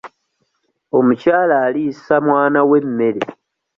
Omukyala 0.97 1.55
aliisa 1.65 2.15
mwana 2.27 2.59
we 2.69 2.77
emmere. 2.83 3.21